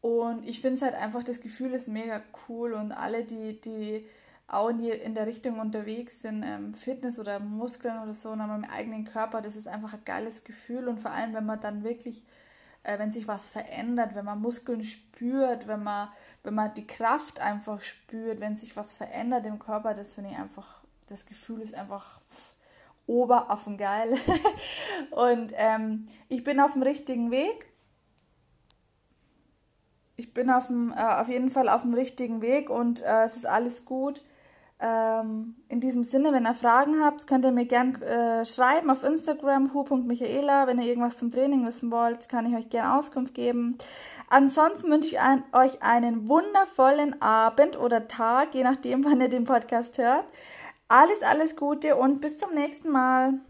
Und 0.00 0.46
ich 0.46 0.60
finde 0.60 0.76
es 0.76 0.82
halt 0.82 0.94
einfach, 0.94 1.22
das 1.22 1.40
Gefühl 1.40 1.74
ist 1.74 1.88
mega 1.88 2.22
cool 2.48 2.72
und 2.72 2.92
alle, 2.92 3.24
die, 3.24 3.60
die 3.60 4.06
auch 4.46 4.70
in, 4.70 4.78
die, 4.78 4.90
in 4.90 5.14
der 5.14 5.26
Richtung 5.26 5.58
unterwegs 5.58 6.22
sind, 6.22 6.42
ähm, 6.44 6.74
Fitness 6.74 7.18
oder 7.18 7.40
Muskeln 7.40 8.00
oder 8.00 8.14
so, 8.14 8.30
und 8.30 8.40
haben 8.40 8.64
im 8.64 8.70
eigenen 8.70 9.04
Körper, 9.04 9.42
das 9.42 9.56
ist 9.56 9.68
einfach 9.68 9.92
ein 9.92 10.04
geiles 10.04 10.44
Gefühl 10.44 10.88
und 10.88 10.98
vor 10.98 11.10
allem, 11.10 11.34
wenn 11.34 11.44
man 11.44 11.60
dann 11.60 11.84
wirklich, 11.84 12.24
äh, 12.84 12.98
wenn 12.98 13.12
sich 13.12 13.28
was 13.28 13.48
verändert, 13.48 14.14
wenn 14.14 14.24
man 14.24 14.40
Muskeln 14.40 14.82
spürt, 14.82 15.66
wenn 15.68 15.82
man, 15.82 16.08
wenn 16.42 16.54
man 16.54 16.74
die 16.74 16.86
Kraft 16.86 17.40
einfach 17.40 17.80
spürt, 17.80 18.40
wenn 18.40 18.56
sich 18.56 18.76
was 18.76 18.94
verändert 18.94 19.46
im 19.46 19.58
Körper, 19.58 19.94
das 19.94 20.12
finde 20.12 20.30
ich 20.30 20.38
einfach, 20.38 20.82
das 21.06 21.26
Gefühl 21.26 21.60
ist 21.60 21.74
einfach 21.74 22.20
oberaffengeil. 23.06 24.16
und 25.10 25.52
ähm, 25.56 26.06
ich 26.28 26.44
bin 26.44 26.60
auf 26.60 26.72
dem 26.72 26.82
richtigen 26.82 27.30
Weg 27.30 27.68
ich 30.18 30.34
bin 30.34 30.50
auf, 30.50 30.66
dem, 30.66 30.92
äh, 30.92 31.00
auf 31.00 31.28
jeden 31.28 31.48
Fall 31.48 31.68
auf 31.68 31.82
dem 31.82 31.94
richtigen 31.94 32.42
Weg 32.42 32.68
und 32.68 33.02
äh, 33.02 33.22
es 33.22 33.36
ist 33.36 33.46
alles 33.46 33.84
gut. 33.84 34.20
Ähm, 34.80 35.56
in 35.68 35.80
diesem 35.80 36.04
Sinne, 36.04 36.32
wenn 36.32 36.46
ihr 36.46 36.54
Fragen 36.54 37.02
habt, 37.02 37.26
könnt 37.26 37.44
ihr 37.44 37.50
mir 37.50 37.66
gerne 37.66 38.00
äh, 38.04 38.46
schreiben 38.46 38.90
auf 38.90 39.02
Instagram 39.02 39.74
hu.michaela. 39.74 40.68
Wenn 40.68 40.80
ihr 40.80 40.86
irgendwas 40.86 41.18
zum 41.18 41.32
Training 41.32 41.66
wissen 41.66 41.90
wollt, 41.90 42.28
kann 42.28 42.46
ich 42.46 42.56
euch 42.56 42.68
gerne 42.68 42.96
Auskunft 42.96 43.34
geben. 43.34 43.76
Ansonsten 44.28 44.90
wünsche 44.90 45.08
ich 45.08 45.20
ein, 45.20 45.42
euch 45.52 45.82
einen 45.82 46.28
wundervollen 46.28 47.20
Abend 47.20 47.78
oder 47.78 48.06
Tag, 48.06 48.54
je 48.54 48.62
nachdem, 48.62 49.04
wann 49.06 49.20
ihr 49.20 49.28
den 49.28 49.44
Podcast 49.44 49.98
hört. 49.98 50.26
Alles, 50.86 51.22
alles 51.22 51.56
Gute 51.56 51.96
und 51.96 52.20
bis 52.20 52.38
zum 52.38 52.54
nächsten 52.54 52.90
Mal. 52.90 53.40